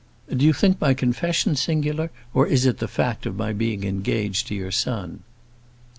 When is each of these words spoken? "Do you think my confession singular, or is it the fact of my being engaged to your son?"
"Do 0.35 0.43
you 0.43 0.51
think 0.51 0.81
my 0.81 0.95
confession 0.95 1.55
singular, 1.55 2.09
or 2.33 2.47
is 2.47 2.65
it 2.65 2.79
the 2.79 2.87
fact 2.87 3.27
of 3.27 3.37
my 3.37 3.53
being 3.53 3.83
engaged 3.83 4.47
to 4.47 4.55
your 4.55 4.71
son?" 4.71 5.19